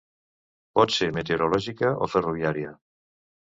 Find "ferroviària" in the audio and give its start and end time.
2.17-2.75